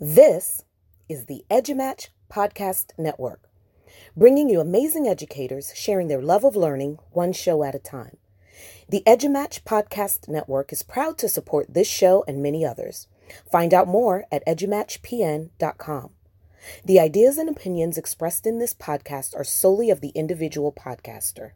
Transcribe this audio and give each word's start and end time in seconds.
This 0.00 0.64
is 1.08 1.26
the 1.26 1.44
EduMatch 1.50 2.08
Podcast 2.30 2.92
Network, 2.98 3.48
bringing 4.16 4.48
you 4.48 4.60
amazing 4.60 5.08
educators 5.08 5.72
sharing 5.74 6.08
their 6.08 6.22
love 6.22 6.44
of 6.44 6.56
learning 6.56 6.98
one 7.12 7.32
show 7.32 7.62
at 7.62 7.74
a 7.74 7.78
time. 7.78 8.16
The 8.88 9.02
EduMatch 9.06 9.62
Podcast 9.64 10.28
Network 10.28 10.72
is 10.72 10.82
proud 10.82 11.18
to 11.18 11.28
support 11.28 11.74
this 11.74 11.88
show 11.88 12.24
and 12.26 12.42
many 12.42 12.64
others. 12.64 13.06
Find 13.50 13.74
out 13.74 13.88
more 13.88 14.24
at 14.32 14.46
edumatchpn.com. 14.46 16.10
The 16.84 17.00
ideas 17.00 17.38
and 17.38 17.48
opinions 17.48 17.98
expressed 17.98 18.46
in 18.46 18.58
this 18.58 18.74
podcast 18.74 19.36
are 19.36 19.44
solely 19.44 19.90
of 19.90 20.00
the 20.00 20.10
individual 20.10 20.72
podcaster. 20.72 21.52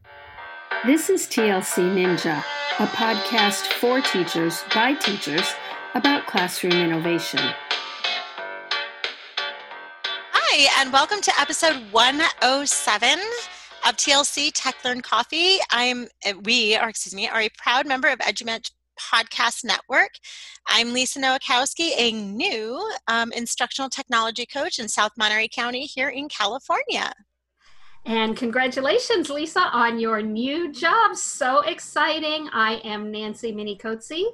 This 0.86 1.10
is 1.10 1.26
TLC 1.26 1.82
Ninja, 1.94 2.42
a 2.78 2.86
podcast 2.86 3.72
for 3.74 4.00
teachers 4.00 4.62
by 4.74 4.94
teachers 4.94 5.54
about 5.94 6.26
classroom 6.26 6.72
innovation. 6.72 7.40
Hi, 10.54 10.82
and 10.82 10.92
welcome 10.92 11.22
to 11.22 11.32
episode 11.40 11.76
107 11.92 13.18
of 13.88 13.96
TLC 13.96 14.50
Tech 14.52 14.74
Learn 14.84 15.00
Coffee. 15.00 15.56
I'm 15.70 16.08
we, 16.44 16.76
or 16.76 16.90
excuse 16.90 17.14
me, 17.14 17.26
are 17.26 17.40
a 17.40 17.48
proud 17.56 17.86
member 17.86 18.08
of 18.08 18.18
EduMatch 18.18 18.70
Podcast 19.00 19.64
Network. 19.64 20.10
I'm 20.66 20.92
Lisa 20.92 21.20
Nowakowski, 21.20 21.92
a 21.96 22.12
new 22.12 22.86
um, 23.08 23.32
instructional 23.32 23.88
technology 23.88 24.44
coach 24.44 24.78
in 24.78 24.88
South 24.88 25.12
Monterey 25.16 25.48
County 25.48 25.86
here 25.86 26.10
in 26.10 26.28
California. 26.28 27.14
And 28.04 28.36
congratulations, 28.36 29.30
Lisa, 29.30 29.60
on 29.60 30.00
your 30.00 30.20
new 30.20 30.70
job. 30.70 31.16
So 31.16 31.60
exciting. 31.60 32.50
I 32.52 32.74
am 32.84 33.10
Nancy 33.10 33.52
Minicozzi. 33.54 34.24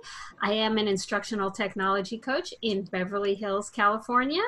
I 0.42 0.52
am 0.54 0.78
an 0.78 0.88
instructional 0.88 1.52
technology 1.52 2.18
coach 2.18 2.52
in 2.60 2.84
Beverly 2.86 3.36
Hills, 3.36 3.70
California. 3.70 4.42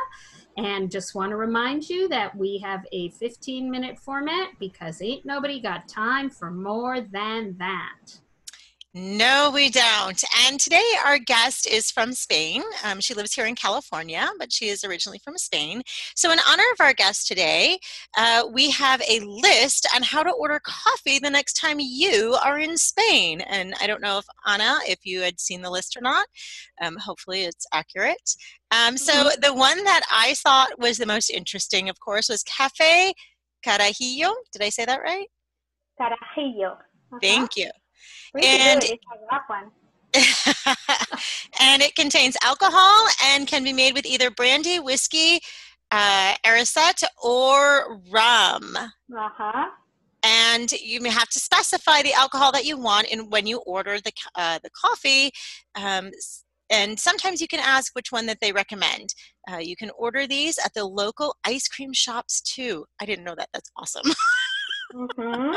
And 0.57 0.91
just 0.91 1.15
want 1.15 1.31
to 1.31 1.37
remind 1.37 1.89
you 1.89 2.09
that 2.09 2.37
we 2.37 2.59
have 2.59 2.85
a 2.93 3.11
15 3.11 3.71
minute 3.71 3.99
format 3.99 4.51
because 4.59 5.01
ain't 5.01 5.25
nobody 5.25 5.61
got 5.61 5.89
time 5.89 6.31
for 6.31 6.51
more 6.51 7.01
than 7.01 7.57
that. 7.59 8.21
No, 8.93 9.53
we 9.55 9.71
don't. 9.71 10.21
And 10.47 10.59
today 10.59 10.83
our 11.07 11.21
guest 11.21 11.65
is 11.65 11.93
from 11.93 12.13
Spain. 12.13 12.65
Um, 12.85 13.01
she 13.01 13.15
lives 13.15 13.33
here 13.33 13.47
in 13.47 13.55
California, 13.55 14.29
but 14.37 14.53
she 14.53 14.67
is 14.67 14.83
originally 14.83 15.21
from 15.23 15.39
Spain. 15.39 15.83
So, 16.17 16.33
in 16.33 16.41
honor 16.49 16.65
of 16.73 16.81
our 16.81 16.93
guest 16.93 17.29
today, 17.29 17.79
uh, 18.19 18.49
we 18.53 18.69
have 18.71 19.01
a 19.09 19.21
list 19.21 19.87
on 19.95 20.03
how 20.03 20.25
to 20.25 20.33
order 20.33 20.61
coffee 20.65 21.21
the 21.21 21.31
next 21.31 21.53
time 21.53 21.77
you 21.79 22.37
are 22.45 22.59
in 22.59 22.77
Spain. 22.77 23.43
And 23.43 23.75
I 23.81 23.87
don't 23.87 24.03
know 24.03 24.19
if 24.19 24.25
Ana, 24.45 24.79
if 24.89 24.99
you 25.05 25.21
had 25.21 25.39
seen 25.39 25.63
the 25.63 25.71
list 25.71 25.97
or 25.97 26.01
not. 26.01 26.27
Um, 26.83 26.97
hopefully, 26.97 27.43
it's 27.45 27.67
accurate. 27.73 28.35
Um, 28.73 28.97
so, 28.97 29.13
mm-hmm. 29.13 29.41
the 29.41 29.55
one 29.55 29.85
that 29.85 30.03
I 30.11 30.35
thought 30.35 30.81
was 30.81 30.99
the 30.99 31.07
most 31.07 31.31
interesting, 31.31 31.89
of 31.89 32.01
course, 32.01 32.29
was 32.29 32.43
Cafe 32.43 33.15
Carajillo. 33.65 34.35
Did 34.53 34.63
I 34.63 34.69
say 34.69 34.85
that 34.85 35.01
right? 35.01 35.29
Carajillo. 36.01 36.73
Uh-huh. 36.73 37.19
Thank 37.23 37.57
you. 37.57 37.71
Really 38.35 38.49
and 38.49 38.83
and 41.61 41.83
it 41.83 41.95
contains 41.95 42.37
alcohol 42.43 43.07
and 43.27 43.47
can 43.47 43.63
be 43.63 43.73
made 43.73 43.95
with 43.95 44.05
either 44.05 44.31
brandy, 44.31 44.81
whiskey, 44.81 45.41
uh, 45.93 46.35
or 47.23 48.01
rum. 48.11 48.77
Uh-huh. 48.77 49.67
And 50.23 50.71
you 50.73 51.01
may 51.01 51.11
have 51.11 51.29
to 51.31 51.39
specify 51.39 52.03
the 52.03 52.13
alcohol 52.13 52.53
that 52.53 52.67
you 52.67 52.77
want 52.77 53.09
in 53.09 53.31
when 53.31 53.47
you 53.47 53.59
order 53.59 54.01
the 54.01 54.13
uh, 54.35 54.59
the 54.63 54.71
coffee. 54.71 55.31
Um, 55.77 56.11
and 56.71 56.99
sometimes 56.99 57.41
you 57.41 57.49
can 57.49 57.61
ask 57.61 57.95
which 57.95 58.13
one 58.13 58.27
that 58.27 58.39
they 58.41 58.53
recommend. 58.53 59.15
Uh, 59.51 59.59
you 59.59 59.77
can 59.77 59.91
order 59.99 60.27
these 60.27 60.59
at 60.59 60.73
the 60.75 60.85
local 60.85 61.37
ice 61.45 61.67
cream 61.69 61.93
shops 61.93 62.41
too. 62.41 62.85
I 63.01 63.07
didn't 63.07 63.25
know 63.25 63.35
that. 63.37 63.49
That's 63.53 63.71
awesome. 63.77 64.07
mm-hmm. 64.95 65.57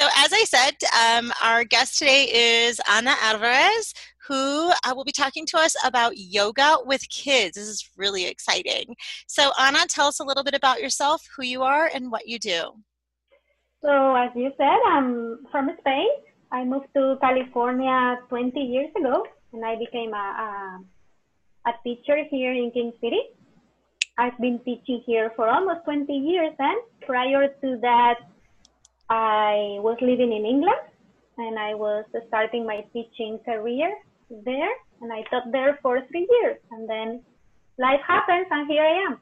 So, 0.00 0.08
as 0.16 0.32
I 0.32 0.44
said, 0.44 0.76
um, 0.98 1.30
our 1.42 1.62
guest 1.62 1.98
today 1.98 2.24
is 2.32 2.80
Ana 2.90 3.16
Alvarez, 3.20 3.92
who 4.26 4.72
uh, 4.82 4.94
will 4.96 5.04
be 5.04 5.12
talking 5.12 5.44
to 5.48 5.58
us 5.58 5.76
about 5.84 6.16
yoga 6.16 6.78
with 6.86 7.06
kids. 7.10 7.56
This 7.56 7.68
is 7.68 7.86
really 7.98 8.24
exciting. 8.24 8.96
So, 9.28 9.50
Ana, 9.58 9.80
tell 9.90 10.06
us 10.06 10.18
a 10.18 10.24
little 10.24 10.42
bit 10.42 10.54
about 10.54 10.80
yourself, 10.80 11.28
who 11.36 11.44
you 11.44 11.62
are, 11.62 11.90
and 11.94 12.10
what 12.10 12.26
you 12.26 12.38
do. 12.38 12.70
So, 13.82 14.14
as 14.14 14.30
you 14.34 14.50
said, 14.56 14.78
I'm 14.86 15.40
from 15.50 15.68
Spain. 15.80 16.08
I 16.50 16.64
moved 16.64 16.88
to 16.96 17.18
California 17.20 18.20
20 18.30 18.58
years 18.58 18.88
ago, 18.98 19.26
and 19.52 19.62
I 19.66 19.76
became 19.76 20.14
a, 20.14 20.80
a, 21.66 21.70
a 21.70 21.72
teacher 21.84 22.24
here 22.30 22.54
in 22.54 22.70
King 22.70 22.92
City. 23.02 23.20
I've 24.16 24.38
been 24.38 24.60
teaching 24.64 25.02
here 25.04 25.30
for 25.36 25.46
almost 25.46 25.84
20 25.84 26.10
years, 26.10 26.54
and 26.58 26.80
prior 27.04 27.48
to 27.48 27.78
that, 27.82 28.14
I 29.10 29.82
was 29.82 29.98
living 30.00 30.32
in 30.32 30.46
England 30.46 30.86
and 31.36 31.58
I 31.58 31.74
was 31.74 32.04
starting 32.28 32.64
my 32.64 32.86
teaching 32.92 33.40
career 33.44 33.92
there 34.30 34.70
and 35.00 35.12
I 35.12 35.22
taught 35.30 35.50
there 35.50 35.78
for 35.82 36.00
three 36.06 36.28
years 36.30 36.58
and 36.70 36.88
then 36.88 37.20
life 37.76 38.00
happens 38.06 38.46
and 38.50 38.70
here 38.70 38.82
I 38.82 39.10
am. 39.10 39.20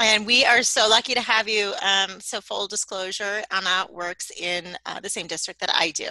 And 0.00 0.26
we 0.26 0.44
are 0.44 0.62
so 0.62 0.88
lucky 0.88 1.14
to 1.14 1.20
have 1.20 1.48
you. 1.48 1.72
Um, 1.82 2.20
so, 2.20 2.40
full 2.42 2.66
disclosure, 2.66 3.42
Ana 3.50 3.86
works 3.90 4.30
in 4.38 4.76
uh, 4.84 5.00
the 5.00 5.08
same 5.08 5.26
district 5.26 5.60
that 5.60 5.70
I 5.74 5.90
do. 5.90 6.08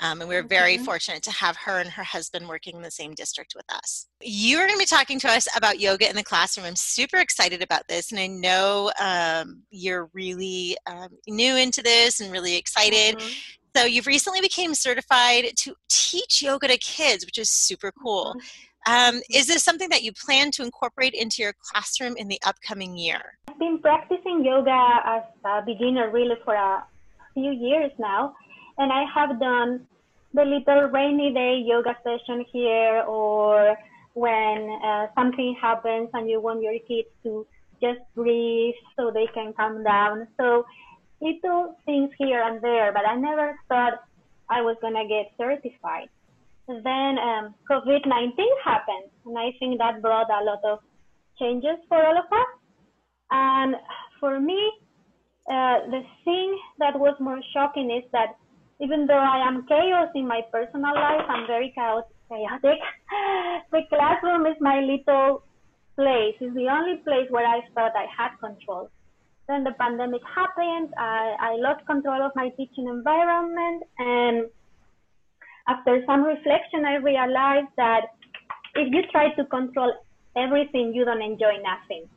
Um, 0.00 0.20
and 0.20 0.28
we're 0.28 0.40
okay. 0.40 0.48
very 0.48 0.78
fortunate 0.78 1.22
to 1.22 1.30
have 1.30 1.56
her 1.56 1.78
and 1.78 1.88
her 1.90 2.02
husband 2.02 2.48
working 2.48 2.76
in 2.76 2.82
the 2.82 2.90
same 2.90 3.14
district 3.14 3.54
with 3.56 3.64
us. 3.72 4.06
You 4.20 4.58
are 4.58 4.66
going 4.66 4.78
to 4.78 4.82
be 4.82 4.84
talking 4.84 5.18
to 5.20 5.28
us 5.28 5.48
about 5.56 5.80
yoga 5.80 6.08
in 6.08 6.16
the 6.16 6.22
classroom. 6.22 6.66
I'm 6.66 6.76
super 6.76 7.16
excited 7.16 7.62
about 7.62 7.88
this. 7.88 8.12
And 8.12 8.20
I 8.20 8.26
know 8.26 8.92
um, 9.00 9.62
you're 9.70 10.10
really 10.12 10.76
um, 10.86 11.08
new 11.26 11.56
into 11.56 11.82
this 11.82 12.20
and 12.20 12.30
really 12.30 12.56
excited. 12.56 13.18
Mm-hmm. 13.18 13.32
So, 13.76 13.84
you've 13.86 14.06
recently 14.06 14.42
became 14.42 14.74
certified 14.74 15.46
to 15.56 15.74
teach 15.88 16.42
yoga 16.42 16.68
to 16.68 16.76
kids, 16.76 17.24
which 17.24 17.38
is 17.38 17.48
super 17.50 17.90
cool. 17.90 18.34
Mm-hmm. 18.36 18.38
Um, 18.86 19.20
is 19.30 19.46
this 19.46 19.64
something 19.64 19.88
that 19.88 20.02
you 20.02 20.12
plan 20.12 20.50
to 20.52 20.62
incorporate 20.62 21.14
into 21.14 21.42
your 21.42 21.54
classroom 21.54 22.16
in 22.16 22.28
the 22.28 22.38
upcoming 22.44 22.96
year? 22.96 23.38
I've 23.48 23.58
been 23.58 23.78
practicing 23.78 24.44
yoga 24.44 25.00
as 25.04 25.22
a 25.44 25.62
beginner 25.64 26.10
really 26.10 26.36
for 26.44 26.54
a 26.54 26.84
few 27.32 27.50
years 27.50 27.92
now, 27.98 28.34
and 28.76 28.92
I 28.92 29.04
have 29.14 29.40
done 29.40 29.86
the 30.34 30.44
little 30.44 30.90
rainy 30.90 31.32
day 31.32 31.62
yoga 31.64 31.96
session 32.04 32.44
here, 32.52 33.04
or 33.08 33.76
when 34.12 34.78
uh, 34.84 35.06
something 35.14 35.56
happens 35.60 36.10
and 36.12 36.28
you 36.28 36.40
want 36.40 36.62
your 36.62 36.78
kids 36.86 37.08
to 37.22 37.46
just 37.80 38.00
breathe 38.14 38.74
so 38.96 39.10
they 39.10 39.26
can 39.32 39.52
calm 39.54 39.82
down. 39.82 40.28
So 40.36 40.66
little 41.22 41.76
things 41.86 42.10
here 42.18 42.42
and 42.42 42.60
there, 42.60 42.92
but 42.92 43.08
I 43.08 43.16
never 43.16 43.58
thought 43.68 44.04
I 44.50 44.60
was 44.60 44.76
gonna 44.82 45.08
get 45.08 45.32
certified 45.38 46.10
then 46.66 47.18
um, 47.18 47.54
COVID-19 47.70 48.36
happened, 48.64 49.10
and 49.26 49.38
I 49.38 49.52
think 49.58 49.78
that 49.78 50.00
brought 50.00 50.30
a 50.30 50.44
lot 50.44 50.64
of 50.64 50.78
changes 51.38 51.76
for 51.88 52.02
all 52.04 52.16
of 52.16 52.24
us. 52.24 52.50
And 53.30 53.76
for 54.20 54.40
me, 54.40 54.72
uh, 55.50 55.84
the 55.90 56.02
thing 56.24 56.58
that 56.78 56.98
was 56.98 57.14
more 57.20 57.40
shocking 57.52 57.90
is 57.90 58.08
that 58.12 58.36
even 58.80 59.06
though 59.06 59.18
I 59.18 59.46
am 59.46 59.66
chaos 59.68 60.08
in 60.14 60.26
my 60.26 60.40
personal 60.50 60.94
life, 60.94 61.24
I'm 61.28 61.46
very 61.46 61.72
chaotic. 61.76 62.10
the 63.70 63.80
classroom 63.88 64.46
is 64.46 64.56
my 64.60 64.80
little 64.80 65.44
place. 65.96 66.34
It's 66.40 66.54
the 66.54 66.68
only 66.68 66.96
place 67.04 67.28
where 67.30 67.46
I 67.46 67.60
thought 67.74 67.92
I 67.94 68.06
had 68.16 68.36
control. 68.40 68.90
Then 69.48 69.64
the 69.64 69.72
pandemic 69.78 70.22
happened. 70.34 70.92
I, 70.96 71.36
I 71.38 71.56
lost 71.56 71.86
control 71.86 72.22
of 72.22 72.32
my 72.34 72.48
teaching 72.56 72.88
environment 72.88 73.82
and 73.98 74.46
after 75.68 76.02
some 76.06 76.22
reflection, 76.22 76.84
I 76.84 76.96
realized 76.96 77.72
that 77.76 78.06
if 78.74 78.92
you 78.92 79.02
try 79.10 79.30
to 79.34 79.44
control 79.46 79.92
everything, 80.36 80.92
you 80.94 81.04
don't 81.04 81.22
enjoy 81.22 81.56
nothing. 81.62 82.08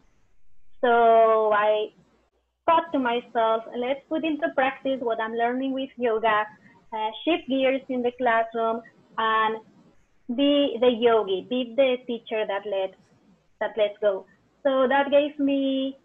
So 0.82 1.52
I 1.54 1.88
thought 2.66 2.92
to 2.94 3.00
myself, 3.00 3.64
let's 3.76 4.02
put 4.10 4.24
into 4.24 4.50
practice 4.56 5.00
what 5.00 5.20
I'm 5.20 5.34
learning 5.34 5.74
with 5.74 5.90
yoga, 5.98 6.46
uh, 6.94 7.10
shift 7.24 7.48
gears 7.48 7.82
in 7.90 8.02
the 8.02 8.12
classroom, 8.18 8.82
and 9.18 9.58
be 10.36 10.78
the 10.82 10.92
yogi, 10.92 11.48
be 11.50 11.74
the 11.76 11.98
teacher 12.06 12.46
that 12.46 12.64
let 12.66 12.96
that 13.60 13.72
lets 13.78 13.98
go. 14.02 14.26
So 14.64 14.88
that 14.88 15.10
gave 15.10 15.40
me 15.40 15.98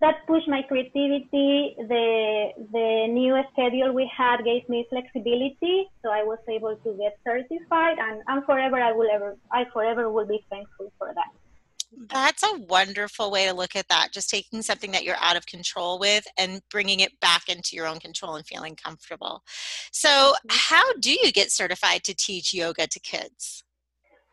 that 0.00 0.26
pushed 0.26 0.48
my 0.48 0.62
creativity. 0.62 1.74
The 1.78 2.48
the 2.72 3.06
new 3.08 3.36
schedule 3.52 3.92
we 3.92 4.10
had 4.16 4.44
gave 4.44 4.68
me 4.68 4.86
flexibility, 4.90 5.86
so 6.08 6.14
I 6.14 6.22
was 6.22 6.38
able 6.48 6.74
to 6.74 6.96
get 6.96 7.18
certified, 7.22 7.98
and, 7.98 8.22
and 8.26 8.44
forever 8.44 8.76
I 8.76 8.92
will 8.92 9.08
ever 9.12 9.36
I 9.52 9.64
forever 9.72 10.10
will 10.10 10.26
be 10.26 10.42
thankful 10.50 10.90
for 10.98 11.12
that. 11.14 12.08
That's 12.10 12.42
a 12.42 12.58
wonderful 12.68 13.30
way 13.30 13.46
to 13.46 13.54
look 13.54 13.74
at 13.74 13.88
that. 13.88 14.08
Just 14.12 14.30
taking 14.30 14.62
something 14.62 14.90
that 14.92 15.04
you're 15.04 15.16
out 15.20 15.36
of 15.36 15.46
control 15.46 15.98
with 15.98 16.26
and 16.38 16.60
bringing 16.70 17.00
it 17.00 17.18
back 17.20 17.48
into 17.48 17.76
your 17.76 17.86
own 17.86 17.98
control 17.98 18.36
and 18.36 18.46
feeling 18.46 18.76
comfortable. 18.76 19.42
So, 19.92 20.08
mm-hmm. 20.08 20.48
how 20.50 20.92
do 20.94 21.12
you 21.12 21.32
get 21.32 21.50
certified 21.50 22.04
to 22.04 22.14
teach 22.14 22.54
yoga 22.54 22.86
to 22.86 23.00
kids? 23.00 23.64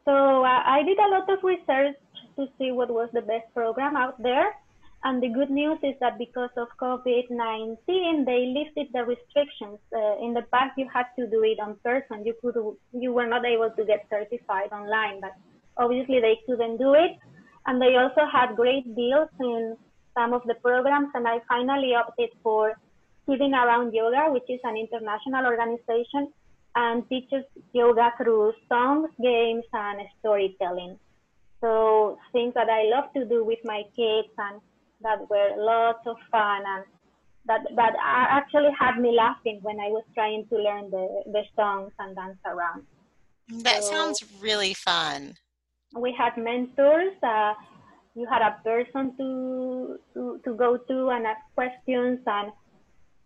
So, 0.06 0.12
uh, 0.12 0.62
I 0.66 0.83
did 0.83 0.98
a 0.98 1.10
lot 1.10 1.30
of 1.30 1.44
research 1.44 1.95
to 2.38 2.48
see 2.57 2.71
what 2.71 2.89
was 2.89 3.10
the 3.13 3.21
best 3.21 3.54
program 3.54 3.95
out 3.95 4.21
there. 4.21 4.54
And 5.06 5.22
the 5.22 5.30
good 5.30 5.52
news 5.52 5.78
is 5.84 5.94
that 6.00 6.18
because 6.18 6.50
of 6.57 6.68
COVID-19, 6.81 8.25
they 8.25 8.42
lifted 8.57 8.88
the 8.92 9.06
restrictions. 9.06 9.78
Uh, 9.94 10.18
in 10.18 10.34
the 10.34 10.42
past, 10.52 10.74
you 10.80 10.90
had 10.92 11.06
to 11.19 11.28
do 11.28 11.44
it 11.44 11.60
on 11.60 11.75
person. 11.84 12.25
You 12.25 12.34
could, 12.42 12.56
you 12.92 13.13
were 13.13 13.28
not 13.28 13.46
able 13.46 13.69
to 13.69 13.86
get 13.86 14.07
certified 14.10 14.72
online, 14.72 15.22
but 15.22 15.34
obviously 15.78 16.19
they 16.22 16.40
couldn't 16.48 16.78
do 16.78 16.96
it. 16.96 17.19
And 17.68 17.80
they 17.80 17.96
also 17.98 18.22
had 18.25 18.56
great 18.56 18.96
deals 18.96 19.30
in 19.40 19.78
some 20.18 20.34
of 20.34 20.42
the 20.48 20.56
programs. 20.56 21.10
And 21.13 21.28
I 21.28 21.38
finally 21.48 21.94
opted 21.94 22.31
for 22.42 22.74
Kidding 23.30 23.54
Around 23.54 23.94
Yoga, 23.94 24.34
which 24.34 24.50
is 24.50 24.60
an 24.63 24.75
international 24.75 25.46
organization 25.46 26.34
and 26.75 27.07
teaches 27.10 27.46
yoga 27.74 28.12
through 28.18 28.54
songs, 28.68 29.10
games, 29.22 29.66
and 29.72 30.02
storytelling. 30.19 30.98
So 31.62 32.18
things 32.31 32.56
that 32.56 32.69
I 32.69 32.90
love 32.90 33.13
to 33.13 33.24
do 33.25 33.46
with 33.46 33.60
my 33.63 33.84
kids 33.96 34.30
and 34.40 34.62
that 35.06 35.30
were 35.30 35.52
lots 35.57 36.04
of 36.06 36.18
fun 36.31 36.62
and 36.74 36.84
that 37.48 37.62
that 37.75 37.94
actually 38.40 38.74
had 38.78 39.00
me 39.00 39.12
laughing 39.16 39.60
when 39.62 39.80
I 39.80 39.90
was 39.90 40.04
trying 40.13 40.46
to 40.50 40.56
learn 40.57 40.90
the, 40.90 41.06
the 41.31 41.44
songs 41.56 41.92
and 42.00 42.16
dance 42.16 42.40
around. 42.46 42.84
That 43.63 43.84
so 43.84 43.92
sounds 43.92 44.24
really 44.42 44.74
fun. 44.74 45.36
We 45.96 46.13
had 46.18 46.36
mentors. 46.38 47.13
Uh, 47.22 47.54
you 48.16 48.25
had 48.28 48.42
a 48.42 48.57
person 48.63 49.16
to, 49.18 50.00
to 50.13 50.42
to 50.44 50.54
go 50.56 50.78
to 50.78 51.10
and 51.10 51.28
ask 51.28 51.42
questions 51.54 52.19
and 52.25 52.52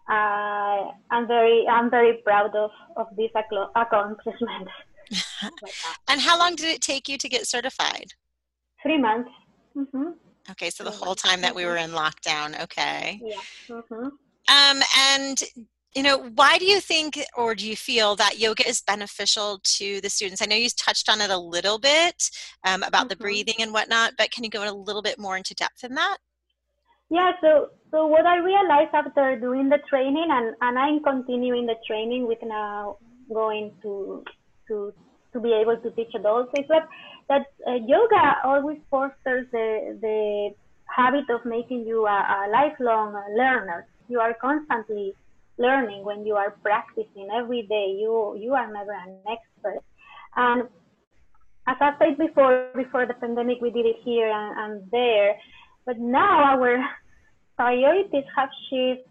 uh, 0.10 0.92
I'm 1.12 1.28
very 1.28 1.66
I'm 1.68 1.90
very 1.90 2.18
proud 2.26 2.56
of 2.56 2.72
of 2.98 3.08
this 3.16 3.32
accomplishment. 3.76 4.68
and 6.10 6.20
how 6.20 6.38
long 6.38 6.56
did 6.56 6.68
it 6.68 6.82
take 6.82 7.08
you 7.08 7.18
to 7.18 7.30
get 7.30 7.48
certified? 7.48 8.14
Three 8.84 8.98
months. 8.98 9.30
Mm-hmm. 9.78 10.10
Okay, 10.52 10.70
so 10.70 10.84
the 10.84 10.92
whole 10.92 11.16
time 11.16 11.42
that 11.42 11.56
we 11.56 11.66
were 11.66 11.78
in 11.78 11.92
lockdown. 11.92 12.60
Okay. 12.64 13.22
Yeah. 13.24 13.36
Mm-hmm. 13.70 14.08
Um, 14.50 14.84
and 14.98 15.42
you 15.96 16.04
know, 16.04 16.30
why 16.36 16.58
do 16.58 16.66
you 16.66 16.80
think 16.80 17.20
or 17.36 17.56
do 17.56 17.68
you 17.68 17.76
feel 17.76 18.16
that 18.16 18.40
yoga 18.40 18.68
is 18.68 18.82
beneficial 18.82 19.60
to 19.64 20.00
the 20.02 20.10
students? 20.10 20.42
I 20.42 20.46
know 20.46 20.56
you 20.56 20.70
touched 20.70 21.10
on 21.10 21.20
it 21.20 21.32
a 21.32 21.38
little 21.38 21.80
bit 21.80 22.30
um, 22.66 22.84
about 22.84 23.02
mm-hmm. 23.02 23.08
the 23.10 23.16
breathing 23.16 23.56
and 23.60 23.74
whatnot, 23.74 24.14
but 24.18 24.32
can 24.32 24.44
you 24.44 24.50
go 24.50 24.70
a 24.70 24.72
little 24.72 25.02
bit 25.02 25.18
more 25.18 25.36
into 25.36 25.56
depth 25.56 25.84
in 25.84 25.96
that? 25.96 26.18
Yeah, 27.10 27.32
so 27.42 27.70
so 27.90 28.06
what 28.06 28.28
I 28.28 28.38
realized 28.38 28.94
after 28.94 29.40
doing 29.40 29.68
the 29.68 29.80
training 29.90 30.28
and, 30.30 30.56
and 30.62 30.78
I'm 30.78 31.02
continuing 31.02 31.66
the 31.66 31.76
training 31.88 32.28
with 32.28 32.38
now 32.44 32.98
going 33.34 33.74
to 33.82 34.24
to 34.68 34.94
to 35.34 35.40
be 35.40 35.54
able 35.54 35.78
to 35.78 35.92
teach 35.92 36.14
adults 36.16 36.52
is 36.58 36.66
that 36.70 36.88
that 37.30 37.46
uh, 37.68 37.76
yoga 37.86 38.38
always 38.44 38.80
fosters 38.90 39.48
the 39.52 39.98
the 40.02 40.50
habit 40.86 41.30
of 41.30 41.46
making 41.46 41.86
you 41.86 42.06
a, 42.06 42.10
a 42.10 42.50
lifelong 42.52 43.14
learner. 43.38 43.88
You 44.08 44.20
are 44.20 44.34
constantly 44.34 45.14
learning 45.58 46.04
when 46.04 46.26
you 46.26 46.36
are 46.36 46.52
practicing 46.64 47.30
every 47.34 47.64
day. 47.64 47.96
You 48.00 48.36
you 48.40 48.54
are 48.54 48.72
never 48.72 48.92
an 48.92 49.18
expert. 49.30 49.82
And 50.36 50.64
as 51.68 51.78
I 51.80 51.94
said 52.00 52.18
before, 52.18 52.72
before 52.76 53.06
the 53.06 53.14
pandemic, 53.14 53.62
we 53.62 53.70
did 53.70 53.86
it 53.86 53.98
here 54.04 54.32
and, 54.32 54.58
and 54.58 54.92
there. 54.92 55.36
But 55.86 56.00
now 56.00 56.58
our 56.58 56.84
priorities 57.56 58.26
have 58.36 58.50
shifted 58.70 59.06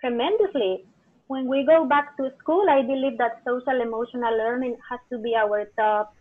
tremendously. 0.00 0.84
When 1.28 1.46
we 1.46 1.64
go 1.64 1.86
back 1.86 2.16
to 2.16 2.30
school, 2.40 2.66
I 2.68 2.82
believe 2.82 3.18
that 3.18 3.42
social 3.46 3.80
emotional 3.80 4.36
learning 4.36 4.76
has 4.90 4.98
to 5.10 5.18
be 5.18 5.34
our 5.36 5.66
top 5.78 6.14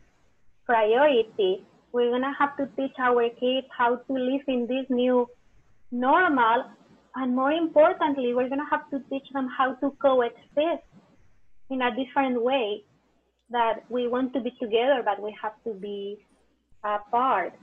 priority. 0.71 1.65
We're 1.91 2.11
going 2.11 2.21
to 2.21 2.33
have 2.39 2.55
to 2.55 2.65
teach 2.77 2.95
our 2.97 3.27
kids 3.41 3.67
how 3.77 3.97
to 3.97 4.13
live 4.13 4.45
in 4.47 4.67
this 4.67 4.85
new 4.89 5.27
normal. 5.91 6.63
And 7.15 7.35
more 7.35 7.51
importantly, 7.51 8.33
we're 8.33 8.47
going 8.47 8.65
to 8.65 8.71
have 8.71 8.89
to 8.91 8.99
teach 9.09 9.27
them 9.33 9.49
how 9.57 9.73
to 9.75 9.91
coexist 10.01 10.87
in 11.69 11.81
a 11.81 11.91
different 11.93 12.41
way 12.41 12.83
that 13.49 13.83
we 13.89 14.07
want 14.07 14.33
to 14.33 14.39
be 14.39 14.51
together, 14.61 15.01
but 15.03 15.21
we 15.21 15.35
have 15.41 15.55
to 15.65 15.73
be 15.73 16.25
apart. 16.85 17.53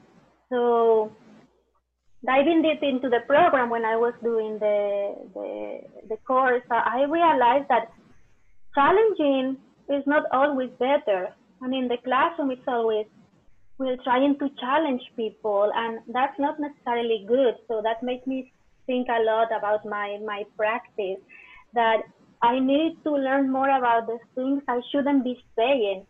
So 0.50 1.10
diving 2.26 2.60
deep 2.60 2.82
into 2.82 3.08
the 3.08 3.20
program 3.26 3.70
when 3.70 3.86
I 3.86 3.96
was 3.96 4.12
doing 4.22 4.58
the, 4.60 5.14
the, 5.32 5.80
the 6.10 6.16
course, 6.26 6.62
I 6.70 7.04
realized 7.08 7.68
that 7.70 7.88
challenging 8.74 9.56
is 9.88 10.04
not 10.06 10.24
always 10.30 10.68
better. 10.78 11.32
And 11.60 11.74
in 11.74 11.88
the 11.88 11.98
classroom, 12.04 12.50
it's 12.50 12.66
always 12.66 13.06
we're 13.78 13.96
trying 14.02 14.38
to 14.38 14.48
challenge 14.60 15.02
people, 15.16 15.70
and 15.74 16.00
that's 16.12 16.38
not 16.38 16.58
necessarily 16.58 17.24
good. 17.28 17.54
So 17.68 17.80
that 17.82 18.02
makes 18.02 18.26
me 18.26 18.52
think 18.86 19.08
a 19.08 19.22
lot 19.22 19.48
about 19.56 19.84
my 19.84 20.18
my 20.24 20.44
practice. 20.56 21.20
That 21.74 22.02
I 22.42 22.58
need 22.58 22.96
to 23.04 23.12
learn 23.12 23.50
more 23.50 23.68
about 23.68 24.06
the 24.06 24.18
things 24.34 24.62
I 24.68 24.80
shouldn't 24.90 25.24
be 25.24 25.38
saying 25.56 26.06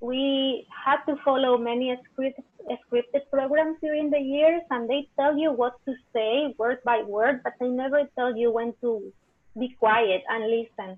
we 0.00 0.66
had 0.84 0.98
to 1.06 1.16
follow 1.24 1.58
many 1.58 1.96
script, 2.12 2.40
scripted 2.86 3.22
programs 3.32 3.78
during 3.82 4.10
the 4.10 4.18
years 4.18 4.62
and 4.70 4.88
they 4.88 5.08
tell 5.18 5.36
you 5.36 5.52
what 5.52 5.74
to 5.86 5.94
say 6.12 6.54
word 6.58 6.78
by 6.84 7.02
word 7.02 7.40
but 7.42 7.52
they 7.58 7.68
never 7.68 8.02
tell 8.16 8.36
you 8.36 8.52
when 8.52 8.72
to 8.80 9.12
be 9.58 9.74
quiet 9.78 10.22
and 10.28 10.44
listen 10.44 10.96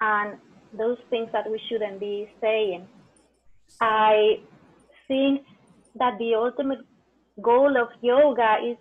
and 0.00 0.38
those 0.76 0.98
things 1.10 1.28
that 1.32 1.50
we 1.50 1.60
shouldn't 1.68 1.98
be 2.00 2.28
saying 2.40 2.86
i 3.80 4.38
think 5.08 5.42
that 5.94 6.18
the 6.18 6.34
ultimate 6.34 6.84
goal 7.42 7.76
of 7.76 7.88
yoga 8.00 8.56
is 8.70 8.76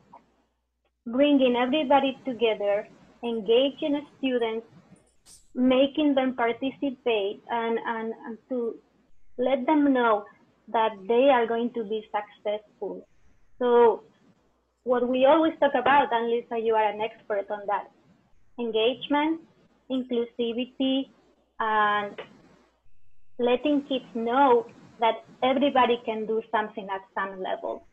bringing 1.05 1.55
everybody 1.55 2.17
together 2.25 2.87
engaging 3.23 4.05
students 4.17 4.65
making 5.55 6.15
them 6.15 6.35
participate 6.35 7.41
and, 7.49 7.79
and, 7.85 8.13
and 8.27 8.37
to 8.49 8.75
let 9.37 9.65
them 9.65 9.93
know 9.93 10.25
that 10.67 10.91
they 11.07 11.29
are 11.29 11.47
going 11.47 11.71
to 11.73 11.83
be 11.83 12.03
successful. 12.11 13.07
So 13.59 14.03
what 14.83 15.07
we 15.07 15.25
always 15.25 15.53
talk 15.59 15.73
about, 15.73 16.11
and 16.11 16.29
Lisa, 16.29 16.59
you 16.59 16.75
are 16.75 16.91
an 16.91 17.01
expert 17.01 17.49
on 17.49 17.61
that, 17.67 17.89
engagement, 18.59 19.41
inclusivity, 19.89 21.09
and 21.59 22.15
letting 23.39 23.83
kids 23.83 24.05
know 24.13 24.65
that 24.99 25.25
everybody 25.43 25.99
can 26.05 26.25
do 26.25 26.41
something 26.51 26.87
at 26.93 27.01
some 27.13 27.41
level. 27.41 27.85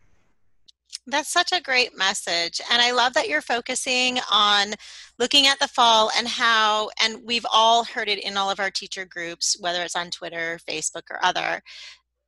That's 1.07 1.33
such 1.33 1.53
a 1.53 1.61
great 1.61 1.97
message. 1.97 2.61
And 2.71 2.81
I 2.81 2.93
love 2.93 3.15
that 3.15 3.29
you're 3.29 3.41
focusing 3.41 4.19
on 4.31 4.75
looking 5.19 5.47
at 5.47 5.59
the 5.59 5.67
fall 5.67 6.11
and 6.17 6.29
how, 6.29 6.91
and 7.03 7.21
we've 7.25 7.47
all 7.53 7.85
heard 7.85 8.09
it 8.09 8.23
in 8.23 8.37
all 8.37 8.51
of 8.51 8.61
our 8.61 8.71
teacher 8.71 9.05
groups, 9.05 9.57
whether 9.59 9.83
it's 9.83 9.97
on 9.97 10.11
Twitter, 10.11 10.61
Facebook, 10.69 11.03
or 11.11 11.25
other, 11.25 11.61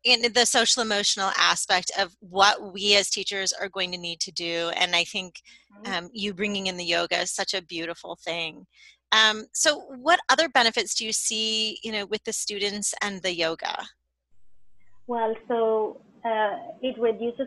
in 0.03 0.33
the 0.33 0.45
social 0.45 0.83
emotional 0.83 1.31
aspect 1.39 1.91
of 1.99 2.15
what 2.21 2.73
we 2.73 2.97
as 2.97 3.11
teachers 3.11 3.53
are 3.53 3.69
going 3.69 3.93
to 3.93 3.99
need 3.99 4.21
to 4.21 4.33
do. 4.33 4.71
And 4.77 4.97
I 4.97 5.05
think 5.05 5.41
mm-hmm. 5.85 6.07
um, 6.07 6.11
you 6.13 6.35
bringing 6.35 6.67
in 6.67 6.77
the 6.77 6.85
yoga 6.85 7.21
is 7.21 7.31
such 7.31 7.55
a 7.55 7.63
beautiful 7.63 8.19
thing. 8.25 8.67
Um, 9.15 9.45
so, 9.53 9.79
what 10.03 10.19
other 10.29 10.49
benefits 10.49 10.95
do 10.95 11.07
you 11.07 11.13
see, 11.13 11.79
you 11.85 11.93
know, 11.93 12.05
with 12.07 12.25
the 12.25 12.33
students 12.33 12.95
and 13.01 13.23
the 13.23 13.33
yoga? 13.33 13.87
Well, 15.07 15.35
so 15.47 16.01
uh, 16.25 16.57
it 16.83 16.99
reduces 16.99 17.47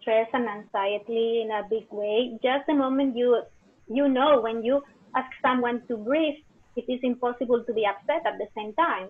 stress 0.00 0.28
and 0.32 0.48
anxiety 0.48 1.42
in 1.42 1.50
a 1.50 1.62
big 1.68 1.86
way. 1.90 2.38
Just 2.42 2.66
the 2.66 2.74
moment 2.74 3.16
you 3.16 3.42
you 3.88 4.08
know 4.08 4.40
when 4.40 4.62
you 4.64 4.82
ask 5.14 5.30
someone 5.42 5.82
to 5.88 5.96
breathe, 5.96 6.40
it 6.76 6.86
is 6.88 7.00
impossible 7.02 7.62
to 7.64 7.72
be 7.74 7.84
upset 7.84 8.24
at 8.24 8.38
the 8.38 8.46
same 8.56 8.72
time 8.74 9.08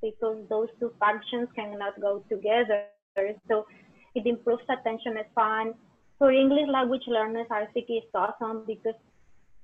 because 0.00 0.38
those 0.48 0.68
two 0.78 0.92
functions 0.98 1.48
cannot 1.54 2.00
go 2.00 2.24
together. 2.30 2.84
So 3.48 3.66
it 4.14 4.26
improves 4.26 4.62
attention 4.70 5.18
span. 5.32 5.74
For 6.18 6.30
English 6.32 6.68
language 6.68 7.06
learners, 7.06 7.46
I 7.50 7.66
think 7.74 7.86
it's 7.88 8.14
awesome 8.14 8.64
because 8.66 8.94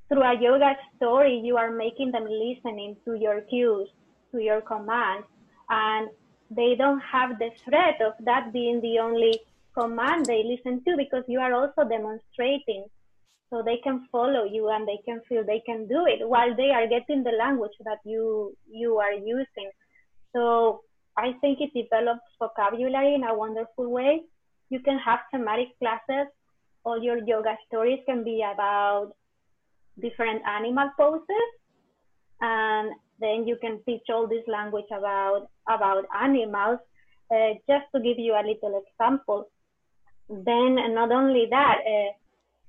through 0.08 0.22
a 0.22 0.40
yoga 0.40 0.76
story, 0.96 1.40
you 1.42 1.56
are 1.56 1.70
making 1.70 2.12
them 2.12 2.25
listening 2.25 2.96
to 3.04 3.14
your 3.14 3.40
cues, 3.42 3.88
to 4.32 4.38
your 4.38 4.60
commands, 4.60 5.26
and 5.68 6.08
they 6.50 6.75
don't 6.76 7.00
have 7.00 7.38
the 7.38 7.50
threat 7.64 8.00
of 8.00 8.12
that 8.25 8.52
being 8.52 8.80
the 8.80 8.98
only 8.98 9.40
command 9.76 10.25
they 10.26 10.42
listen 10.44 10.82
to 10.84 10.96
because 10.96 11.25
you 11.26 11.40
are 11.40 11.52
also 11.52 11.88
demonstrating 11.88 12.86
so 13.50 13.62
they 13.62 13.78
can 13.82 14.06
follow 14.10 14.44
you 14.44 14.68
and 14.68 14.86
they 14.88 14.98
can 15.04 15.20
feel 15.28 15.44
they 15.44 15.62
can 15.64 15.86
do 15.86 16.04
it 16.06 16.26
while 16.28 16.54
they 16.56 16.70
are 16.70 16.86
getting 16.86 17.22
the 17.22 17.30
language 17.30 17.76
that 17.84 17.98
you 18.04 18.56
you 18.68 18.96
are 18.98 19.12
using. 19.12 19.70
So 20.34 20.82
i 21.16 21.32
think 21.40 21.60
it 21.60 21.72
develops 21.75 22.26
vocabulary 22.38 23.14
in 23.14 23.25
a 23.25 23.34
wonderful 23.34 23.90
way. 23.90 24.22
You 24.70 24.80
can 24.80 24.98
have 24.98 25.20
thematic 25.30 25.78
classes. 25.78 26.26
All 26.84 27.02
your 27.02 27.18
yoga 27.18 27.56
stories 27.66 28.00
can 28.06 28.25
be 28.25 28.42
about 28.42 29.12
different 30.00 30.42
animal 30.46 30.90
poses 30.98 31.48
and 32.40 32.92
then 33.20 33.46
you 33.46 33.56
can 33.56 33.80
teach 33.86 34.02
all 34.12 34.26
this 34.26 34.44
language 34.46 34.90
about 34.90 35.48
about 35.68 36.04
animals. 36.20 36.78
Uh, 37.28 37.54
just 37.66 37.86
to 37.92 38.00
give 38.00 38.18
you 38.18 38.34
a 38.34 38.46
little 38.46 38.80
example, 38.86 39.48
then 40.28 40.76
not 40.94 41.10
only 41.10 41.46
that, 41.50 41.78
uh, 41.84 42.12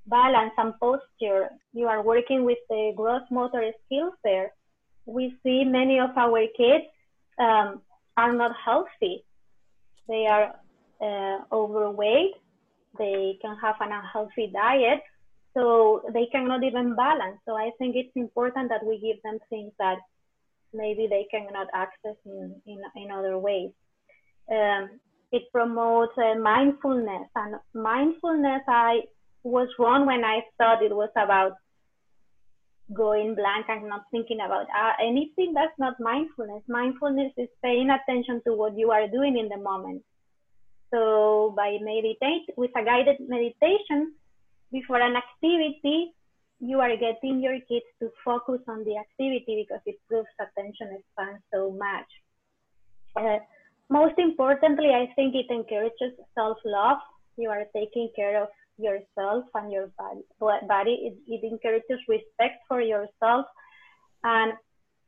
balance 0.08 0.54
and 0.58 0.74
posture. 0.80 1.50
You 1.74 1.88
are 1.88 2.02
working 2.02 2.44
with 2.44 2.58
the 2.70 2.92
gross 2.96 3.22
motor 3.30 3.72
skills 3.86 4.14
there. 4.24 4.54
We 5.06 5.36
see 5.44 5.64
many 5.64 6.00
of 6.00 6.18
our 6.18 6.42
kids 6.58 6.86
um, 7.38 7.82
are 8.16 8.34
not 8.34 8.56
healthy. 8.66 9.24
They 10.08 10.26
are 10.26 10.56
uh, 11.02 11.44
overweight. 11.52 12.34
They 12.98 13.38
can 13.42 13.58
have 13.62 13.76
an 13.80 13.92
unhealthy 13.92 14.50
diet, 14.52 15.02
so 15.58 16.04
they 16.14 16.28
cannot 16.32 16.64
even 16.64 16.96
balance. 16.96 17.40
So 17.46 17.56
I 17.56 17.72
think 17.80 17.96
it's 17.96 18.16
important 18.16 18.70
that 18.70 18.86
we 18.86 19.00
give 19.00 19.22
them 19.24 19.40
things 19.50 19.72
that 19.80 19.98
maybe 20.72 21.08
they 21.10 21.26
cannot 21.32 21.68
access 21.74 22.16
in, 22.26 22.62
in, 22.68 22.80
in 22.96 23.12
other 23.12 23.40
ways. 23.40 23.72
Um, 24.52 25.00
it 25.32 25.44
promotes 25.52 26.14
uh, 26.18 26.36
mindfulness 26.40 27.28
and 27.36 27.56
mindfulness 27.74 28.62
I 28.68 29.02
was 29.44 29.68
wrong 29.80 30.06
when 30.06 30.24
I 30.24 30.42
thought 30.58 30.84
it 30.84 30.96
was 30.96 31.10
about 31.18 31.54
going 32.94 33.34
blank 33.34 33.66
and 33.68 33.90
not 33.90 34.04
thinking 34.12 34.40
about 34.46 34.68
uh, 34.68 34.94
anything 35.02 35.54
that's 35.54 35.78
not 35.80 36.00
mindfulness. 36.00 36.64
Mindfulness 36.70 37.34
is 37.36 37.50
paying 37.64 37.90
attention 37.90 38.42
to 38.46 38.54
what 38.54 38.78
you 38.78 38.92
are 38.92 39.08
doing 39.08 39.38
in 39.38 39.50
the 39.50 39.58
moment. 39.58 40.04
So 40.94 41.54
by 41.58 41.78
meditate 41.82 42.46
with 42.56 42.72
a 42.78 42.86
guided 42.86 43.18
meditation 43.28 44.14
before 44.72 45.02
an 45.02 45.16
activity, 45.16 46.14
you 46.60 46.80
are 46.80 46.96
getting 46.98 47.42
your 47.42 47.60
kids 47.70 47.86
to 48.02 48.10
focus 48.26 48.60
on 48.68 48.84
the 48.84 48.98
activity 48.98 49.66
because 49.68 49.82
it 49.86 49.96
proves 50.08 50.28
attention 50.40 50.98
span 51.12 51.40
so 51.54 51.72
much. 51.72 52.10
Uh, 53.16 53.40
most 53.90 54.18
importantly, 54.18 54.90
I 54.90 55.12
think 55.16 55.36
it 55.36 55.50
encourages 55.50 56.18
self-love. 56.36 56.98
You 57.38 57.50
are 57.50 57.66
taking 57.76 58.10
care 58.16 58.42
of 58.42 58.50
yourself 58.78 59.46
and 59.54 59.72
your 59.72 59.92
body. 60.68 60.94
It, 61.08 61.18
it 61.28 61.52
encourages 61.52 62.00
respect 62.08 62.64
for 62.68 62.82
yourself. 62.82 63.46
And 64.24 64.54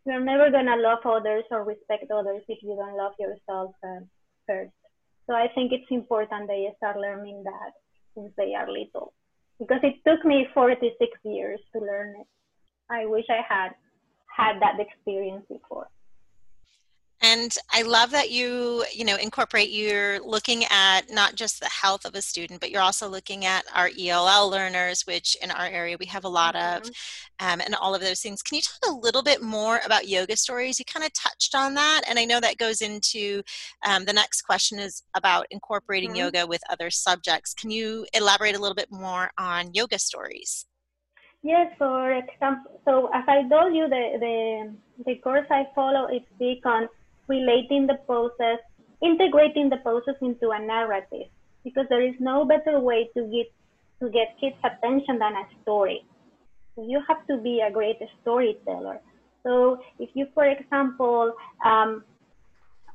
you're 0.06 0.24
never 0.24 0.50
going 0.50 0.66
to 0.68 0.76
love 0.76 1.00
others 1.06 1.44
or 1.52 1.64
respect 1.64 2.10
others 2.12 2.44
if 2.48 2.60
you 2.62 2.76
don't 2.76 2.96
love 2.96 3.14
yourself 3.20 3.76
uh, 3.84 4.00
first. 4.48 4.72
So 5.28 5.34
I 5.34 5.48
think 5.54 5.72
it's 5.72 5.92
important 5.92 6.48
they 6.48 6.70
start 6.78 6.98
learning 6.98 7.44
that 7.44 7.74
since 8.16 8.32
they 8.38 8.56
are 8.56 8.72
little. 8.72 9.14
Because 9.60 9.82
it 9.84 9.96
took 10.08 10.26
me 10.26 10.48
46 10.54 10.96
years 11.24 11.60
to 11.76 11.82
learn 11.82 12.16
it. 12.22 12.28
I 12.90 13.06
wish 13.06 13.26
I 13.30 13.42
had 13.48 13.72
had 14.36 14.62
that 14.62 14.80
experience 14.80 15.46
before. 15.50 15.88
And 17.22 17.54
I 17.74 17.82
love 17.82 18.12
that 18.12 18.32
you, 18.32 18.86
you 18.94 19.04
know, 19.04 19.18
incorporate 19.18 19.72
you're 19.72 20.22
looking 20.22 20.64
at 20.70 21.12
not 21.12 21.36
just 21.36 21.60
the 21.60 21.68
health 21.70 22.06
of 22.06 22.16
a 22.16 22.22
student, 22.22 22.62
but 22.62 22.72
you're 22.72 22.82
also 22.82 23.10
looking 23.10 23.46
at 23.46 23.66
our 23.76 23.90
ELL 24.00 24.50
learners, 24.50 25.06
which 25.06 25.36
in 25.42 25.52
our 25.52 25.66
area 25.66 25.98
we 26.00 26.06
have 26.06 26.24
a 26.24 26.30
lot 26.30 26.56
mm-hmm. 26.56 26.88
of, 26.88 26.92
um, 27.42 27.60
and 27.60 27.76
all 27.76 27.94
of 27.94 28.00
those 28.00 28.22
things. 28.22 28.42
Can 28.42 28.56
you 28.56 28.62
talk 28.62 28.90
a 28.90 28.94
little 28.94 29.22
bit 29.22 29.42
more 29.42 29.82
about 29.86 30.08
yoga 30.08 30.38
stories? 30.38 30.80
You 30.80 30.86
kind 30.86 31.06
of 31.06 31.12
touched 31.14 31.56
on 31.56 31.74
that, 31.74 32.04
and 32.08 32.18
I 32.18 32.24
know 32.24 32.40
that 32.40 32.58
goes 32.58 32.82
into 32.82 33.42
um, 33.86 34.06
the 34.06 34.14
next 34.14 34.44
question 34.44 34.80
is 34.80 35.04
about 35.14 35.46
incorporating 35.52 36.12
mm-hmm. 36.12 36.20
yoga 36.20 36.48
with 36.48 36.62
other 36.70 36.90
subjects. 36.90 37.54
Can 37.54 37.70
you 37.70 38.06
elaborate 38.14 38.56
a 38.56 38.60
little 38.60 38.76
bit 38.76 38.92
more 38.92 39.30
on 39.38 39.74
yoga 39.74 40.00
stories? 40.00 40.66
Yes, 41.42 41.72
for 41.78 42.12
example, 42.12 42.82
so 42.86 43.10
as 43.14 43.24
I 43.28 43.48
told 43.50 43.74
you, 43.74 43.88
the 43.88 44.18
the, 44.20 44.76
the 45.06 45.16
course 45.20 45.48
I 45.50 45.68
follow 45.74 46.08
is 46.08 46.22
big 46.38 46.66
on 46.66 46.90
relating 47.30 47.88
the 47.88 47.98
process, 48.06 48.60
integrating 49.02 49.70
the 49.70 49.78
process 49.78 50.16
into 50.22 50.50
a 50.50 50.60
narrative, 50.60 51.28
because 51.64 51.86
there 51.90 52.02
is 52.02 52.16
no 52.20 52.44
better 52.44 52.80
way 52.80 53.10
to 53.16 53.22
get 53.32 53.48
to 54.02 54.10
get 54.10 54.36
kids' 54.42 54.56
attention 54.64 55.20
than 55.20 55.34
a 55.34 55.46
story. 55.62 56.06
So 56.76 56.86
you 56.88 57.02
have 57.08 57.28
to 57.28 57.38
be 57.38 57.62
a 57.62 57.72
great 57.72 58.00
storyteller. 58.22 59.00
So 59.44 59.80
if 60.00 60.10
you, 60.14 60.28
for 60.34 60.46
example, 60.46 61.34
um, 61.66 62.04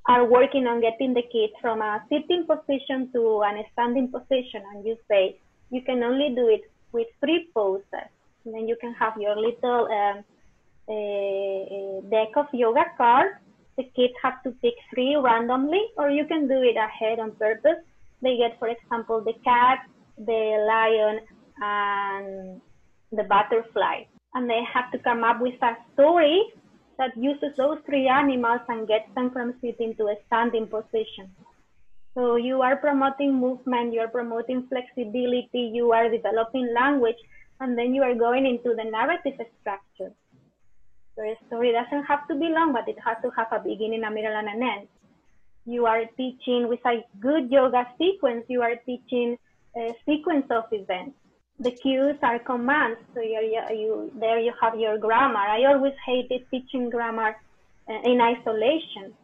are 0.06 0.24
working 0.24 0.66
on 0.66 0.80
getting 0.80 1.14
the 1.14 1.22
kids 1.22 1.52
from 1.60 1.80
a 1.80 2.02
sitting 2.10 2.46
position 2.46 3.10
to 3.12 3.42
a 3.42 3.62
standing 3.72 4.10
position, 4.10 4.62
and 4.72 4.84
you 4.84 4.96
say 5.08 5.38
you 5.70 5.82
can 5.82 6.02
only 6.02 6.34
do 6.34 6.48
it 6.48 6.62
with 6.92 7.08
three 7.20 7.48
poses, 7.54 8.08
and 8.44 8.54
then 8.54 8.66
you 8.66 8.76
can 8.80 8.92
have 8.94 9.14
your 9.18 9.36
little 9.36 9.88
um, 10.00 10.24
a 10.88 12.02
deck 12.10 12.36
of 12.36 12.46
yoga 12.52 12.84
cards 12.96 13.43
the 13.76 13.84
kids 13.96 14.14
have 14.22 14.42
to 14.44 14.50
pick 14.62 14.74
three 14.92 15.16
randomly, 15.16 15.82
or 15.96 16.10
you 16.10 16.26
can 16.26 16.48
do 16.48 16.62
it 16.62 16.76
ahead 16.76 17.18
on 17.18 17.32
purpose. 17.32 17.78
They 18.22 18.36
get, 18.36 18.58
for 18.58 18.68
example, 18.68 19.20
the 19.20 19.34
cat, 19.44 19.80
the 20.18 20.64
lion, 20.66 21.20
and 21.60 22.60
the 23.12 23.24
butterfly. 23.24 24.04
And 24.34 24.48
they 24.48 24.62
have 24.72 24.90
to 24.92 24.98
come 24.98 25.24
up 25.24 25.40
with 25.40 25.60
a 25.62 25.76
story 25.92 26.42
that 26.98 27.16
uses 27.16 27.56
those 27.56 27.78
three 27.86 28.08
animals 28.08 28.60
and 28.68 28.86
gets 28.86 29.12
them 29.14 29.30
from 29.30 29.54
sitting 29.60 29.94
to 29.96 30.04
a 30.04 30.16
standing 30.26 30.66
position. 30.66 31.30
So 32.14 32.36
you 32.36 32.62
are 32.62 32.76
promoting 32.76 33.34
movement, 33.34 33.92
you 33.92 34.00
are 34.00 34.08
promoting 34.08 34.68
flexibility, 34.68 35.70
you 35.74 35.92
are 35.92 36.08
developing 36.08 36.72
language, 36.72 37.16
and 37.60 37.76
then 37.76 37.94
you 37.94 38.02
are 38.02 38.14
going 38.14 38.46
into 38.46 38.74
the 38.76 38.88
narrative 38.88 39.34
structure. 39.60 40.12
Your 41.16 41.36
story 41.46 41.72
doesn't 41.72 42.04
have 42.04 42.26
to 42.28 42.34
be 42.34 42.48
long, 42.48 42.72
but 42.72 42.88
it 42.88 42.96
has 43.04 43.16
to 43.22 43.30
have 43.36 43.46
a 43.52 43.62
beginning, 43.62 44.02
a 44.02 44.10
middle, 44.10 44.34
and 44.34 44.48
an 44.48 44.62
end. 44.62 44.88
You 45.64 45.86
are 45.86 46.04
teaching 46.16 46.68
with 46.68 46.80
a 46.84 47.04
good 47.20 47.50
yoga 47.50 47.86
sequence, 47.98 48.44
you 48.48 48.62
are 48.62 48.76
teaching 48.84 49.38
a 49.76 49.94
sequence 50.04 50.46
of 50.50 50.64
events. 50.72 51.16
The 51.60 51.70
cues 51.70 52.16
are 52.22 52.40
commands, 52.40 52.98
so 53.14 53.20
you, 53.20 53.40
you, 53.70 54.12
there 54.18 54.40
you 54.40 54.52
have 54.60 54.78
your 54.78 54.98
grammar. 54.98 55.38
I 55.38 55.64
always 55.66 55.94
hated 56.04 56.50
teaching 56.50 56.90
grammar 56.90 57.36
uh, 57.88 58.10
in 58.10 58.20
isolation. 58.20 59.14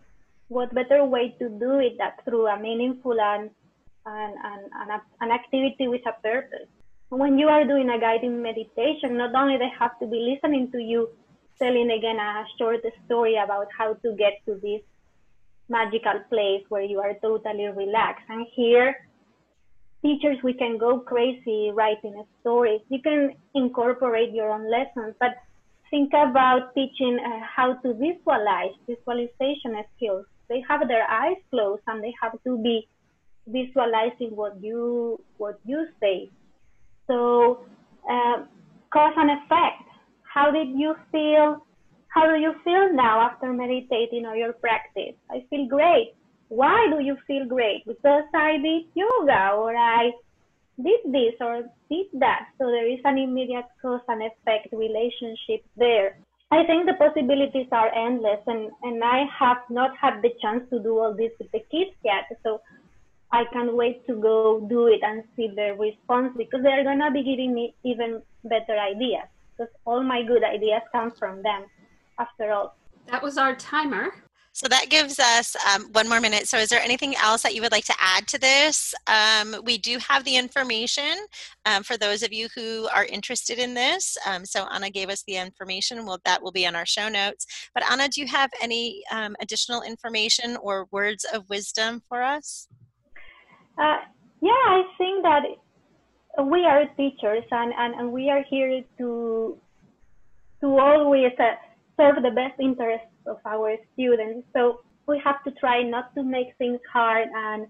What 0.46 0.72
better 0.72 1.04
way 1.04 1.34
to 1.40 1.48
do 1.48 1.80
it 1.80 1.98
than 1.98 2.12
through 2.24 2.46
a 2.46 2.58
meaningful 2.58 3.20
and, 3.20 3.50
and, 4.06 4.34
and, 4.44 4.62
and 4.80 4.90
a, 4.90 5.02
an 5.20 5.32
activity 5.32 5.88
with 5.88 6.02
a 6.06 6.12
purpose? 6.22 6.68
When 7.08 7.36
you 7.36 7.48
are 7.48 7.64
doing 7.64 7.90
a 7.90 7.98
guided 7.98 8.30
meditation, 8.30 9.16
not 9.16 9.34
only 9.34 9.58
they 9.58 9.70
have 9.76 9.98
to 9.98 10.06
be 10.06 10.32
listening 10.32 10.70
to 10.70 10.78
you 10.78 11.10
telling 11.60 11.90
again 11.90 12.18
a 12.18 12.44
short 12.58 12.80
story 13.04 13.36
about 13.36 13.66
how 13.76 13.94
to 13.94 14.14
get 14.16 14.40
to 14.46 14.54
this 14.62 14.80
magical 15.68 16.20
place 16.28 16.64
where 16.68 16.82
you 16.82 16.98
are 16.98 17.14
totally 17.22 17.66
relaxed. 17.66 18.24
And 18.28 18.46
here, 18.54 18.96
teachers, 20.02 20.38
we 20.42 20.54
can 20.54 20.78
go 20.78 20.98
crazy 21.00 21.70
writing 21.72 22.24
stories. 22.40 22.80
You 22.88 23.00
can 23.00 23.34
incorporate 23.54 24.32
your 24.32 24.50
own 24.50 24.70
lessons, 24.70 25.14
but 25.20 25.36
think 25.90 26.10
about 26.12 26.74
teaching 26.74 27.18
uh, 27.24 27.40
how 27.44 27.74
to 27.74 27.94
visualize, 27.94 28.72
visualization 28.86 29.76
skills. 29.96 30.24
They 30.48 30.64
have 30.68 30.88
their 30.88 31.08
eyes 31.08 31.36
closed 31.50 31.82
and 31.86 32.02
they 32.02 32.14
have 32.20 32.32
to 32.44 32.58
be 32.62 32.88
visualizing 33.46 34.34
what 34.34 34.60
you 34.62 35.20
what 35.38 35.60
you 35.64 35.86
say. 36.00 36.28
So 37.06 37.60
uh, 38.10 38.44
cause 38.92 39.14
and 39.16 39.30
effect 39.30 39.89
how 40.32 40.50
did 40.50 40.68
you 40.68 40.94
feel? 41.10 41.66
How 42.08 42.26
do 42.26 42.38
you 42.38 42.54
feel 42.64 42.92
now 42.94 43.20
after 43.20 43.52
meditating 43.52 44.26
or 44.26 44.36
your 44.36 44.52
practice? 44.52 45.14
I 45.28 45.44
feel 45.50 45.66
great. 45.66 46.14
Why 46.48 46.86
do 46.90 47.02
you 47.02 47.16
feel 47.26 47.46
great? 47.46 47.84
Because 47.86 48.24
I 48.34 48.58
did 48.58 48.82
yoga 48.94 49.54
or 49.54 49.74
I 49.76 50.10
did 50.82 51.00
this 51.06 51.34
or 51.40 51.62
did 51.90 52.06
that. 52.14 52.46
So 52.58 52.66
there 52.66 52.88
is 52.88 53.00
an 53.04 53.18
immediate 53.18 53.66
cause 53.82 54.02
and 54.08 54.22
effect 54.22 54.68
relationship 54.72 55.64
there. 55.76 56.18
I 56.52 56.64
think 56.64 56.86
the 56.86 56.94
possibilities 56.94 57.68
are 57.72 57.94
endless 57.94 58.42
and, 58.46 58.70
and 58.82 59.02
I 59.02 59.24
have 59.38 59.62
not 59.68 59.96
had 60.00 60.22
the 60.22 60.30
chance 60.42 60.62
to 60.70 60.80
do 60.80 60.98
all 60.98 61.14
this 61.14 61.30
with 61.38 61.50
the 61.52 61.62
kids 61.70 61.94
yet. 62.04 62.26
So 62.42 62.60
I 63.32 63.44
can't 63.52 63.74
wait 63.74 64.06
to 64.06 64.14
go 64.14 64.64
do 64.68 64.86
it 64.86 65.00
and 65.02 65.22
see 65.36 65.48
their 65.54 65.74
response 65.74 66.34
because 66.36 66.62
they're 66.62 66.84
gonna 66.84 67.10
be 67.10 67.22
giving 67.22 67.54
me 67.54 67.74
even 67.84 68.22
better 68.44 68.78
ideas 68.78 69.26
because 69.60 69.74
all 69.84 70.02
my 70.02 70.22
good 70.22 70.42
ideas 70.42 70.82
come 70.92 71.10
from 71.10 71.42
them 71.42 71.66
after 72.18 72.52
all. 72.52 72.76
That 73.10 73.22
was 73.22 73.36
our 73.36 73.54
timer. 73.54 74.10
So 74.52 74.66
that 74.68 74.90
gives 74.90 75.20
us 75.20 75.54
um, 75.72 75.84
one 75.92 76.08
more 76.08 76.20
minute. 76.20 76.48
So, 76.48 76.58
is 76.58 76.68
there 76.68 76.80
anything 76.80 77.14
else 77.14 77.42
that 77.42 77.54
you 77.54 77.62
would 77.62 77.70
like 77.70 77.84
to 77.84 77.94
add 78.00 78.26
to 78.28 78.38
this? 78.38 78.92
Um, 79.06 79.62
we 79.64 79.78
do 79.78 79.98
have 79.98 80.24
the 80.24 80.36
information 80.36 81.14
um, 81.66 81.84
for 81.84 81.96
those 81.96 82.24
of 82.24 82.32
you 82.32 82.48
who 82.56 82.88
are 82.92 83.04
interested 83.04 83.60
in 83.60 83.74
this. 83.74 84.18
Um, 84.26 84.44
so, 84.44 84.64
Ana 84.64 84.90
gave 84.90 85.08
us 85.08 85.22
the 85.22 85.36
information. 85.36 86.04
Well, 86.04 86.18
that 86.24 86.42
will 86.42 86.50
be 86.50 86.66
on 86.66 86.74
our 86.74 86.84
show 86.84 87.08
notes. 87.08 87.46
But, 87.74 87.84
Ana, 87.88 88.08
do 88.08 88.20
you 88.20 88.26
have 88.26 88.50
any 88.60 89.04
um, 89.12 89.36
additional 89.40 89.82
information 89.82 90.56
or 90.56 90.88
words 90.90 91.24
of 91.32 91.48
wisdom 91.48 92.02
for 92.08 92.20
us? 92.20 92.66
Uh, 93.78 93.98
yeah, 94.42 94.50
I 94.50 94.82
think 94.98 95.22
that 95.22 95.42
we 96.42 96.64
are 96.64 96.86
teachers 96.96 97.44
and, 97.50 97.72
and, 97.76 97.94
and 97.94 98.12
we 98.12 98.30
are 98.30 98.42
here 98.48 98.82
to 98.98 99.58
to 100.60 100.78
always 100.78 101.32
uh, 101.38 101.54
serve 101.96 102.22
the 102.22 102.30
best 102.30 102.60
interests 102.60 103.06
of 103.26 103.38
our 103.46 103.76
students. 103.94 104.46
So 104.52 104.80
we 105.06 105.20
have 105.24 105.42
to 105.44 105.50
try 105.52 105.82
not 105.82 106.14
to 106.14 106.22
make 106.22 106.48
things 106.58 106.80
hard 106.92 107.28
and 107.34 107.66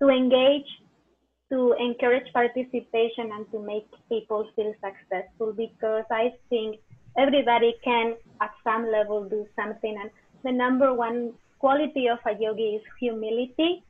to 0.00 0.08
engage 0.08 0.66
to 1.50 1.74
encourage 1.78 2.32
participation 2.32 3.30
and 3.32 3.50
to 3.52 3.60
make 3.60 3.86
people 4.08 4.48
feel 4.56 4.72
successful 4.82 5.52
because 5.52 6.04
I 6.10 6.32
think 6.48 6.80
everybody 7.18 7.74
can 7.84 8.14
at 8.40 8.50
some 8.64 8.90
level 8.90 9.28
do 9.28 9.46
something 9.54 9.96
and 10.00 10.10
the 10.42 10.50
number 10.50 10.92
one 10.94 11.32
quality 11.58 12.08
of 12.08 12.18
a 12.26 12.32
yogi 12.40 12.76
is 12.76 12.82
humility 12.98 13.84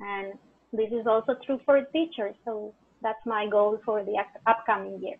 and 0.00 0.32
this 0.72 0.90
is 0.90 1.06
also 1.06 1.36
true 1.44 1.60
for 1.64 1.82
teachers 1.92 2.34
so 2.44 2.74
that's 3.06 3.24
my 3.24 3.46
goal 3.46 3.78
for 3.84 4.02
the 4.02 4.16
upcoming 4.46 5.00
year 5.00 5.18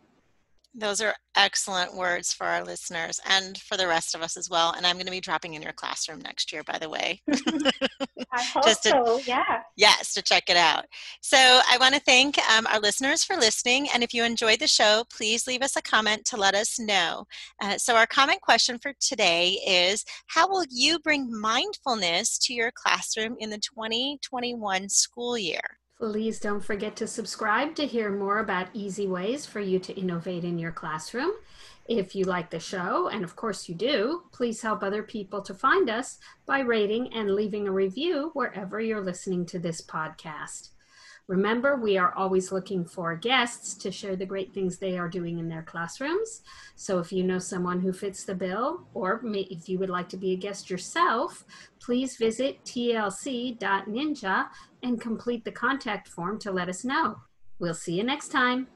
those 0.76 1.00
are 1.00 1.14
excellent 1.36 1.94
words 1.94 2.34
for 2.34 2.46
our 2.46 2.62
listeners 2.62 3.18
and 3.26 3.56
for 3.58 3.78
the 3.78 3.88
rest 3.88 4.14
of 4.14 4.20
us 4.20 4.36
as 4.36 4.50
well. 4.50 4.74
And 4.76 4.86
I'm 4.86 4.96
going 4.96 5.06
to 5.06 5.10
be 5.10 5.20
dropping 5.20 5.54
in 5.54 5.62
your 5.62 5.72
classroom 5.72 6.20
next 6.20 6.52
year, 6.52 6.62
by 6.64 6.76
the 6.76 6.90
way. 6.90 7.22
I 7.30 8.42
hope 8.52 8.64
Just 8.64 8.82
to, 8.82 8.90
so, 8.90 9.20
yeah. 9.26 9.62
Yes, 9.76 10.12
to 10.12 10.22
check 10.22 10.44
it 10.50 10.56
out. 10.56 10.84
So 11.22 11.38
I 11.38 11.78
want 11.80 11.94
to 11.94 12.00
thank 12.00 12.38
um, 12.50 12.66
our 12.66 12.78
listeners 12.78 13.24
for 13.24 13.36
listening. 13.36 13.88
And 13.92 14.02
if 14.02 14.12
you 14.12 14.22
enjoyed 14.22 14.60
the 14.60 14.68
show, 14.68 15.04
please 15.10 15.46
leave 15.46 15.62
us 15.62 15.76
a 15.76 15.82
comment 15.82 16.26
to 16.26 16.36
let 16.36 16.54
us 16.54 16.78
know. 16.78 17.26
Uh, 17.62 17.78
so 17.78 17.96
our 17.96 18.06
comment 18.06 18.42
question 18.42 18.78
for 18.78 18.92
today 19.00 19.58
is 19.66 20.04
How 20.26 20.46
will 20.46 20.64
you 20.70 20.98
bring 20.98 21.30
mindfulness 21.32 22.36
to 22.38 22.54
your 22.54 22.70
classroom 22.74 23.36
in 23.38 23.48
the 23.48 23.58
2021 23.58 24.90
school 24.90 25.38
year? 25.38 25.78
Please 25.98 26.38
don't 26.38 26.62
forget 26.62 26.94
to 26.96 27.06
subscribe 27.06 27.74
to 27.76 27.86
hear 27.86 28.12
more 28.12 28.38
about 28.38 28.68
easy 28.74 29.06
ways 29.06 29.46
for 29.46 29.60
you 29.60 29.78
to 29.78 29.98
innovate 29.98 30.44
in 30.44 30.58
your 30.58 30.70
classroom. 30.70 31.30
If 31.88 32.14
you 32.14 32.24
like 32.24 32.50
the 32.50 32.60
show, 32.60 33.08
and 33.08 33.24
of 33.24 33.34
course 33.34 33.66
you 33.66 33.74
do, 33.74 34.24
please 34.30 34.60
help 34.60 34.82
other 34.82 35.02
people 35.02 35.40
to 35.40 35.54
find 35.54 35.88
us 35.88 36.18
by 36.44 36.60
rating 36.60 37.14
and 37.14 37.34
leaving 37.34 37.66
a 37.66 37.72
review 37.72 38.30
wherever 38.34 38.78
you're 38.78 39.00
listening 39.00 39.46
to 39.46 39.58
this 39.58 39.80
podcast. 39.80 40.68
Remember, 41.28 41.74
we 41.74 41.98
are 41.98 42.14
always 42.14 42.52
looking 42.52 42.84
for 42.84 43.16
guests 43.16 43.74
to 43.74 43.90
share 43.90 44.14
the 44.14 44.24
great 44.24 44.54
things 44.54 44.78
they 44.78 44.96
are 44.96 45.08
doing 45.08 45.40
in 45.40 45.48
their 45.48 45.64
classrooms. 45.64 46.42
So 46.76 47.00
if 47.00 47.12
you 47.12 47.24
know 47.24 47.40
someone 47.40 47.80
who 47.80 47.92
fits 47.92 48.22
the 48.22 48.34
bill, 48.34 48.86
or 48.94 49.20
if 49.24 49.68
you 49.68 49.78
would 49.80 49.90
like 49.90 50.08
to 50.10 50.16
be 50.16 50.32
a 50.32 50.36
guest 50.36 50.70
yourself, 50.70 51.44
please 51.80 52.16
visit 52.16 52.64
tlc.ninja 52.64 54.46
and 54.84 55.00
complete 55.00 55.44
the 55.44 55.50
contact 55.50 56.06
form 56.06 56.38
to 56.38 56.52
let 56.52 56.68
us 56.68 56.84
know. 56.84 57.16
We'll 57.58 57.74
see 57.74 57.94
you 57.94 58.04
next 58.04 58.28
time. 58.28 58.64